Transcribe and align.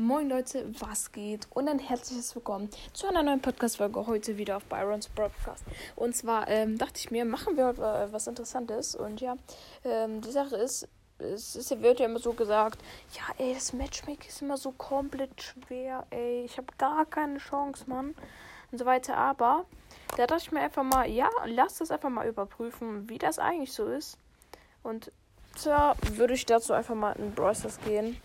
Moin 0.00 0.28
Leute, 0.28 0.64
was 0.78 1.10
geht? 1.10 1.48
Und 1.54 1.68
ein 1.68 1.80
herzliches 1.80 2.32
Willkommen 2.36 2.70
zu 2.92 3.08
einer 3.08 3.24
neuen 3.24 3.40
Podcast-Folge 3.40 4.06
heute 4.06 4.38
wieder 4.38 4.58
auf 4.58 4.64
Byrons 4.66 5.08
Broadcast. 5.08 5.64
Und 5.96 6.14
zwar 6.14 6.46
ähm, 6.46 6.78
dachte 6.78 6.98
ich 6.98 7.10
mir, 7.10 7.24
machen 7.24 7.56
wir 7.56 7.66
heute 7.66 7.82
äh, 7.82 8.12
was 8.12 8.28
Interessantes. 8.28 8.94
Und 8.94 9.20
ja, 9.20 9.34
ähm, 9.84 10.20
die 10.20 10.30
Sache 10.30 10.54
ist, 10.54 10.86
es 11.18 11.56
ist, 11.56 11.82
wird 11.82 11.98
ja 11.98 12.06
immer 12.06 12.20
so 12.20 12.32
gesagt, 12.32 12.78
ja, 13.12 13.22
ey, 13.44 13.54
das 13.54 13.72
Matchmaking 13.72 14.28
ist 14.28 14.40
immer 14.40 14.56
so 14.56 14.70
komplett 14.70 15.42
schwer, 15.42 16.06
ey, 16.10 16.44
ich 16.44 16.58
habe 16.58 16.68
gar 16.78 17.04
keine 17.04 17.38
Chance, 17.38 17.82
Mann. 17.88 18.14
Und 18.70 18.78
so 18.78 18.84
weiter. 18.86 19.16
Aber 19.16 19.64
da 20.16 20.28
dachte 20.28 20.44
ich 20.44 20.52
mir 20.52 20.60
einfach 20.60 20.84
mal, 20.84 21.10
ja, 21.10 21.28
lass 21.46 21.78
das 21.78 21.90
einfach 21.90 22.08
mal 22.08 22.28
überprüfen, 22.28 23.08
wie 23.08 23.18
das 23.18 23.40
eigentlich 23.40 23.72
so 23.72 23.88
ist. 23.88 24.16
Und 24.84 25.10
zwar 25.56 25.96
würde 26.12 26.34
ich 26.34 26.46
dazu 26.46 26.72
einfach 26.72 26.94
mal 26.94 27.14
in 27.18 27.34
Browsers 27.34 27.80
gehen 27.80 28.16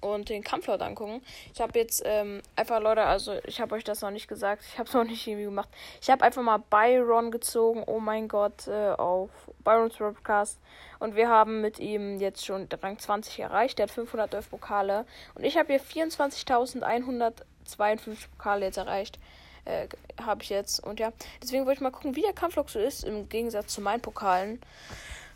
und 0.00 0.28
den 0.28 0.42
Kampflaut 0.42 0.82
angucken. 0.82 1.22
Ich 1.54 1.60
habe 1.60 1.78
jetzt 1.78 2.02
ähm, 2.04 2.42
einfach, 2.56 2.80
Leute, 2.80 3.04
also 3.04 3.38
ich 3.44 3.60
habe 3.60 3.74
euch 3.74 3.84
das 3.84 4.00
noch 4.00 4.10
nicht 4.10 4.28
gesagt. 4.28 4.62
Ich 4.66 4.78
habe 4.78 4.88
es 4.88 4.94
noch 4.94 5.04
nicht 5.08 5.26
irgendwie 5.26 5.44
gemacht. 5.44 5.68
Ich 6.00 6.10
habe 6.10 6.24
einfach 6.24 6.42
mal 6.42 6.58
Byron 6.58 7.30
gezogen. 7.30 7.84
Oh 7.86 8.00
mein 8.00 8.28
Gott, 8.28 8.66
äh, 8.68 8.90
auf 8.90 9.30
Byrons 9.64 9.96
Podcast. 9.96 10.58
Und 10.98 11.16
wir 11.16 11.28
haben 11.28 11.60
mit 11.60 11.78
ihm 11.78 12.20
jetzt 12.20 12.44
schon 12.44 12.68
Rang 12.82 12.98
20 12.98 13.40
erreicht. 13.40 13.78
Der 13.78 13.84
hat 13.84 13.92
511 13.92 14.50
Pokale. 14.50 15.06
Und 15.34 15.44
ich 15.44 15.56
habe 15.56 15.72
hier 15.72 15.80
24.152 15.80 18.28
Pokale 18.36 18.66
jetzt 18.66 18.78
erreicht. 18.78 19.18
Äh, 19.64 19.88
habe 20.20 20.42
ich 20.42 20.48
jetzt. 20.48 20.82
Und 20.82 21.00
ja, 21.00 21.12
deswegen 21.42 21.66
wollte 21.66 21.78
ich 21.78 21.82
mal 21.82 21.90
gucken, 21.90 22.16
wie 22.16 22.22
der 22.22 22.32
Kampflog 22.32 22.70
so 22.70 22.78
ist 22.78 23.04
im 23.04 23.28
Gegensatz 23.28 23.74
zu 23.74 23.80
meinen 23.80 24.00
Pokalen. 24.00 24.60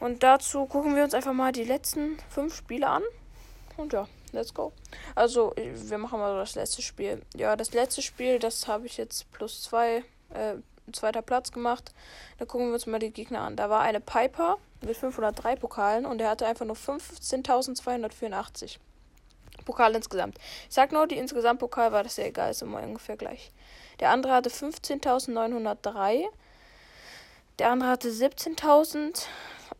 Und 0.00 0.22
dazu 0.22 0.66
gucken 0.66 0.94
wir 0.94 1.04
uns 1.04 1.14
einfach 1.14 1.32
mal 1.32 1.52
die 1.52 1.64
letzten 1.64 2.18
fünf 2.28 2.54
Spiele 2.54 2.88
an. 2.88 3.02
Und 3.76 3.92
ja. 3.92 4.06
Let's 4.32 4.54
go. 4.54 4.72
Also, 5.14 5.54
wir 5.56 5.98
machen 5.98 6.18
mal 6.18 6.36
das 6.36 6.54
letzte 6.54 6.82
Spiel. 6.82 7.22
Ja, 7.34 7.56
das 7.56 7.72
letzte 7.72 8.02
Spiel, 8.02 8.38
das 8.38 8.68
habe 8.68 8.86
ich 8.86 8.96
jetzt 8.96 9.30
plus 9.32 9.62
zwei, 9.62 10.04
äh, 10.30 10.54
zweiter 10.92 11.22
Platz 11.22 11.52
gemacht. 11.52 11.92
Da 12.38 12.44
gucken 12.44 12.68
wir 12.68 12.74
uns 12.74 12.86
mal 12.86 12.98
die 12.98 13.10
Gegner 13.10 13.42
an. 13.42 13.56
Da 13.56 13.70
war 13.70 13.82
eine 13.82 14.00
Piper 14.00 14.58
mit 14.80 14.96
503 14.96 15.56
Pokalen 15.56 16.06
und 16.06 16.20
er 16.20 16.30
hatte 16.30 16.46
einfach 16.46 16.66
nur 16.66 16.76
15.284 16.76 18.78
Pokale 19.64 19.96
insgesamt. 19.96 20.38
Ich 20.68 20.74
sag 20.74 20.92
nur, 20.92 21.06
die 21.06 21.18
insgesamt 21.18 21.60
Pokal 21.60 21.92
war 21.92 22.02
das 22.02 22.14
sehr 22.14 22.28
egal, 22.28 22.50
ist 22.50 22.62
immer 22.62 22.82
ungefähr 22.82 23.16
gleich. 23.16 23.52
Der 24.00 24.10
andere 24.10 24.32
hatte 24.32 24.50
15.903. 24.50 26.24
Der 27.58 27.70
andere 27.70 27.90
hatte 27.90 28.08
17.000. 28.08 29.26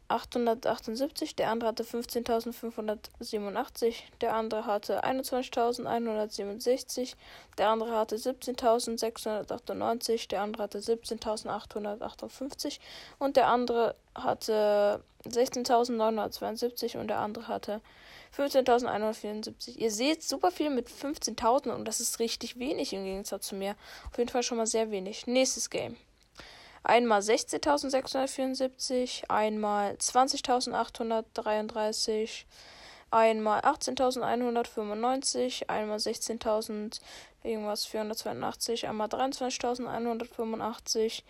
878, 0.09 1.37
der 1.37 1.51
andere 1.51 1.69
hatte 1.69 1.84
15.587, 1.84 3.95
der 4.23 4.34
andere 4.34 4.64
hatte 4.64 5.05
21.167, 5.05 7.12
der 7.59 7.69
andere 7.69 7.95
hatte 7.95 8.17
17.698, 8.17 10.29
der 10.29 10.41
andere 10.42 10.62
hatte 10.62 10.79
17.858 10.79 12.79
und 13.19 13.36
der 13.36 13.48
andere 13.48 13.95
hatte 14.14 15.03
16.972 15.27 16.98
und 16.98 17.09
der 17.09 17.19
andere 17.19 17.48
hatte 17.48 17.83
15.174. 18.36 19.77
Ihr 19.77 19.91
seht 19.91 20.23
super 20.23 20.51
viel 20.51 20.70
mit 20.70 20.89
15.000 20.89 21.69
und 21.70 21.86
das 21.86 22.01
ist 22.01 22.19
richtig 22.19 22.59
wenig 22.59 22.95
im 22.95 23.05
Gegensatz 23.05 23.48
zu 23.48 23.56
mir. 23.56 23.77
Auf 24.11 24.17
jeden 24.17 24.31
Fall 24.31 24.42
schon 24.42 24.56
mal 24.59 24.67
sehr 24.67 24.91
wenig. 24.91 25.27
Nächstes 25.27 25.69
Game. 25.70 25.97
Einmal 26.89 27.20
16.674, 27.20 29.28
einmal 29.28 29.92
20.833, 29.97 32.45
einmal 33.11 33.61
18.195, 33.61 35.69
einmal 35.69 35.98
16.000 35.98 37.00
irgendwas 37.42 37.84
482, 37.84 38.89
einmal 38.89 39.08
23.185, 39.08 41.25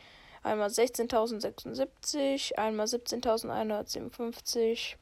einmal 0.44 0.68
16.076, 0.68 2.54
einmal 2.54 2.86
17.157, 2.86 4.94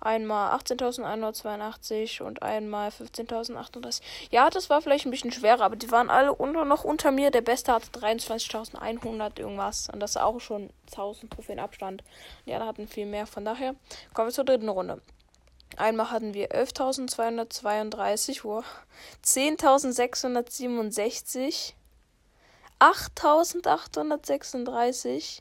einmal 0.00 0.56
18.182 0.58 2.22
und 2.22 2.42
einmal 2.42 2.90
15.038. 2.90 4.00
Ja, 4.30 4.50
das 4.50 4.70
war 4.70 4.82
vielleicht 4.82 5.06
ein 5.06 5.10
bisschen 5.10 5.32
schwerer, 5.32 5.62
aber 5.62 5.76
die 5.76 5.90
waren 5.90 6.10
alle 6.10 6.34
unter, 6.34 6.64
noch 6.64 6.84
unter 6.84 7.10
mir. 7.10 7.30
Der 7.30 7.40
Beste 7.40 7.72
hatte 7.72 7.98
23.100 7.98 9.38
irgendwas 9.38 9.88
und 9.92 10.00
das 10.00 10.16
auch 10.16 10.40
schon 10.40 10.70
1000 10.90 11.32
Trophäen 11.32 11.58
Abstand. 11.58 12.04
Die 12.46 12.52
anderen 12.52 12.68
hatten 12.68 12.88
viel 12.88 13.06
mehr. 13.06 13.26
Von 13.26 13.44
daher 13.44 13.74
kommen 14.14 14.28
wir 14.28 14.34
zur 14.34 14.44
dritten 14.44 14.68
Runde. 14.68 15.00
Einmal 15.76 16.10
hatten 16.10 16.32
wir 16.32 16.52
11.232, 16.52 18.44
wow. 18.44 18.64
10.667, 19.24 21.74
8.836, 22.78 25.40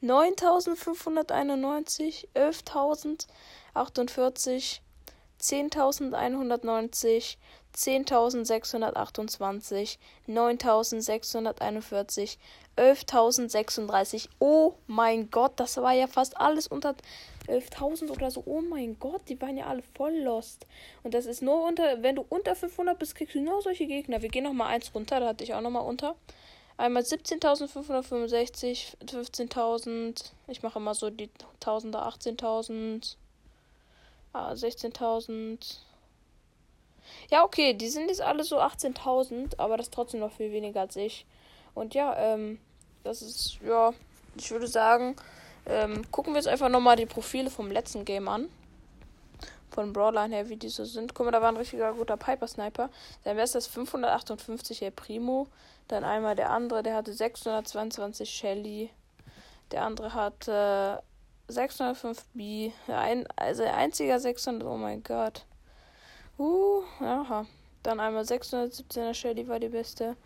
9591, 0.00 2.28
11.048, 2.34 4.80
10.190, 5.40 7.36
10.628, 7.74 9.98
9.641, 10.28 12.38
11.036. 12.76 14.28
Oh 14.38 14.74
mein 14.86 15.30
Gott, 15.30 15.52
das 15.56 15.78
war 15.78 15.92
ja 15.92 16.06
fast 16.06 16.36
alles 16.36 16.68
unter 16.68 16.94
11.000 17.48 18.10
oder 18.10 18.30
so. 18.30 18.42
Oh 18.46 18.60
mein 18.60 18.98
Gott, 18.98 19.22
die 19.28 19.40
waren 19.40 19.56
ja 19.56 19.66
alle 19.66 19.82
voll 19.96 20.16
lost. 20.18 20.66
Und 21.02 21.14
das 21.14 21.26
ist 21.26 21.42
nur 21.42 21.64
unter, 21.64 22.02
wenn 22.02 22.16
du 22.16 22.24
unter 22.28 22.54
500 22.54 22.98
bist, 22.98 23.14
kriegst 23.14 23.34
du 23.34 23.40
nur 23.40 23.62
solche 23.62 23.86
Gegner. 23.86 24.22
Wir 24.22 24.28
gehen 24.28 24.44
nochmal 24.44 24.68
eins 24.68 24.94
runter, 24.94 25.20
da 25.20 25.28
hatte 25.28 25.44
ich 25.44 25.54
auch 25.54 25.60
nochmal 25.60 25.84
unter. 25.84 26.16
Einmal 26.78 27.02
17.565, 27.02 28.96
15.000. 29.04 30.30
Ich 30.46 30.62
mache 30.62 30.78
immer 30.78 30.94
so 30.94 31.10
die 31.10 31.28
Tausender, 31.58 32.06
18.000, 32.06 33.16
ah, 34.32 34.52
16.000. 34.52 35.78
Ja, 37.30 37.42
okay, 37.42 37.74
die 37.74 37.88
sind 37.88 38.08
jetzt 38.08 38.20
alle 38.20 38.44
so 38.44 38.60
18.000, 38.60 39.58
aber 39.58 39.76
das 39.76 39.88
ist 39.88 39.94
trotzdem 39.94 40.20
noch 40.20 40.30
viel 40.30 40.52
weniger 40.52 40.82
als 40.82 40.94
ich. 40.94 41.26
Und 41.74 41.94
ja, 41.94 42.16
ähm, 42.16 42.60
das 43.02 43.22
ist, 43.22 43.58
ja, 43.66 43.92
ich 44.36 44.48
würde 44.52 44.68
sagen, 44.68 45.16
ähm, 45.66 46.08
gucken 46.12 46.32
wir 46.32 46.38
jetzt 46.38 46.48
einfach 46.48 46.68
nochmal 46.68 46.94
die 46.94 47.06
Profile 47.06 47.50
vom 47.50 47.72
letzten 47.72 48.04
Game 48.04 48.28
an 48.28 48.48
von 49.70 49.92
Broadline 49.92 50.32
her, 50.32 50.48
wie 50.48 50.56
die 50.56 50.68
so 50.68 50.84
sind. 50.84 51.14
Guck 51.14 51.26
mal, 51.26 51.32
da 51.32 51.42
war 51.42 51.50
ein 51.50 51.56
richtiger 51.56 51.92
guter 51.92 52.16
Piper-Sniper. 52.16 52.90
Sein 53.24 53.36
bestes 53.36 53.66
558 53.66 54.82
El 54.82 54.90
Primo. 54.90 55.46
Dann 55.88 56.04
einmal 56.04 56.36
der 56.36 56.50
andere, 56.50 56.82
der 56.82 56.96
hatte 56.96 57.12
622 57.12 58.28
Shelly. 58.28 58.90
Der 59.70 59.84
andere 59.84 60.14
hatte 60.14 61.02
605 61.48 62.24
B. 62.34 62.72
Ein, 62.88 63.26
also 63.36 63.64
einziger 63.64 64.20
600, 64.20 64.66
oh 64.66 64.76
mein 64.76 65.02
Gott. 65.02 65.44
Uh, 66.38 66.82
aha. 67.00 67.46
Dann 67.82 68.00
einmal 68.00 68.24
617er 68.24 69.14
Shelly 69.14 69.48
war 69.48 69.58
die 69.58 69.68
beste. 69.68 70.16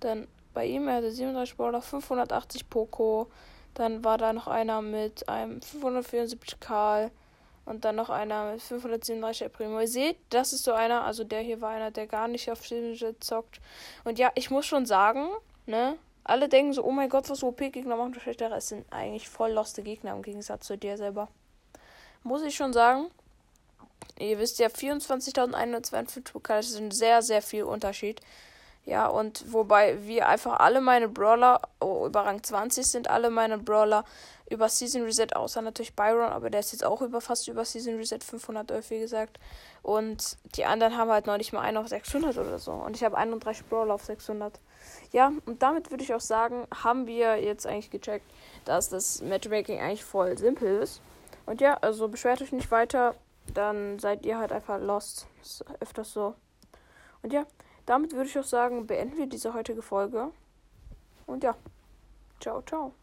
Dann 0.00 0.26
bei 0.54 0.66
ihm, 0.66 0.88
er 0.88 0.96
hatte 0.96 1.12
37 1.12 1.56
Brawler, 1.56 1.82
580 1.82 2.68
Poco. 2.68 3.28
Dann 3.74 4.04
war 4.04 4.18
da 4.18 4.32
noch 4.32 4.48
einer 4.48 4.82
mit 4.82 5.28
einem 5.28 5.62
574 5.62 6.60
Karl. 6.60 7.10
Und 7.64 7.84
dann 7.84 7.96
noch 7.96 8.10
einer 8.10 8.52
mit 8.52 8.62
537 8.62 9.52
Primo. 9.52 9.80
Ihr 9.80 9.88
seht, 9.88 10.16
das 10.30 10.52
ist 10.52 10.64
so 10.64 10.72
einer, 10.72 11.04
also 11.04 11.22
der 11.22 11.40
hier 11.40 11.60
war 11.60 11.70
einer, 11.70 11.90
der 11.90 12.06
gar 12.06 12.26
nicht 12.26 12.50
auf 12.50 12.66
Signature 12.66 13.18
zockt. 13.20 13.60
Und 14.04 14.18
ja, 14.18 14.32
ich 14.34 14.50
muss 14.50 14.66
schon 14.66 14.84
sagen, 14.84 15.28
ne, 15.66 15.96
alle 16.24 16.48
denken 16.48 16.72
so, 16.72 16.84
oh 16.84 16.90
mein 16.90 17.08
Gott, 17.08 17.30
was 17.30 17.42
OP-Gegner 17.42 17.96
machen, 17.96 18.14
schlechtere. 18.14 18.56
Es 18.56 18.68
sind 18.68 18.84
eigentlich 18.92 19.28
voll 19.28 19.52
loste 19.52 19.82
Gegner 19.82 20.12
im 20.12 20.22
Gegensatz 20.22 20.66
zu 20.66 20.76
dir 20.76 20.96
selber. 20.96 21.28
Muss 22.22 22.42
ich 22.42 22.54
schon 22.54 22.72
sagen. 22.72 23.10
Ihr 24.18 24.38
wisst 24.38 24.58
ja, 24.58 24.68
24.152 24.68 26.32
Pokale, 26.32 26.64
ein 26.78 26.90
sehr, 26.90 27.22
sehr 27.22 27.42
viel 27.42 27.64
Unterschied. 27.64 28.20
Ja, 28.84 29.06
und 29.06 29.52
wobei 29.52 30.04
wir 30.04 30.26
einfach 30.28 30.58
alle 30.58 30.80
meine 30.80 31.08
Brawler, 31.08 31.60
oh, 31.80 32.06
über 32.06 32.24
Rang 32.24 32.42
20 32.42 32.84
sind 32.84 33.08
alle 33.08 33.30
meine 33.30 33.58
Brawler 33.58 34.04
über 34.50 34.68
Season 34.68 35.02
Reset, 35.02 35.28
außer 35.34 35.62
natürlich 35.62 35.94
Byron, 35.94 36.30
aber 36.30 36.50
der 36.50 36.60
ist 36.60 36.72
jetzt 36.72 36.84
auch 36.84 37.00
über 37.00 37.20
fast 37.20 37.48
über 37.48 37.64
Season 37.64 37.96
Reset 37.96 38.18
511, 38.20 38.90
wie 38.90 39.00
gesagt. 39.00 39.38
Und 39.82 40.36
die 40.56 40.64
anderen 40.64 40.96
haben 40.96 41.10
halt 41.10 41.26
noch 41.26 41.38
nicht 41.38 41.52
mal 41.52 41.60
einen 41.60 41.78
auf 41.78 41.88
600 41.88 42.36
oder 42.36 42.58
so. 42.58 42.72
Und 42.72 42.96
ich 42.96 43.04
habe 43.04 43.16
31 43.16 43.66
Brawler 43.66 43.94
auf 43.94 44.04
600. 44.04 44.60
Ja, 45.12 45.32
und 45.46 45.62
damit 45.62 45.90
würde 45.90 46.02
ich 46.04 46.12
auch 46.12 46.20
sagen, 46.20 46.66
haben 46.82 47.06
wir 47.06 47.40
jetzt 47.42 47.66
eigentlich 47.66 47.90
gecheckt, 47.90 48.26
dass 48.64 48.88
das 48.88 49.22
Matchmaking 49.22 49.80
eigentlich 49.80 50.04
voll 50.04 50.36
simpel 50.36 50.82
ist. 50.82 51.00
Und 51.46 51.60
ja, 51.60 51.78
also 51.80 52.08
beschwert 52.08 52.42
euch 52.42 52.52
nicht 52.52 52.70
weiter, 52.70 53.14
dann 53.54 53.98
seid 53.98 54.26
ihr 54.26 54.38
halt 54.38 54.52
einfach 54.52 54.78
lost. 54.80 55.26
Ist 55.40 55.64
öfters 55.80 56.12
so. 56.12 56.34
Und 57.22 57.32
ja, 57.32 57.46
damit 57.86 58.12
würde 58.12 58.28
ich 58.28 58.38
auch 58.38 58.44
sagen, 58.44 58.86
beenden 58.86 59.16
wir 59.16 59.26
diese 59.26 59.54
heutige 59.54 59.82
Folge. 59.82 60.30
Und 61.26 61.44
ja, 61.44 61.56
ciao, 62.40 62.62
ciao. 62.62 62.94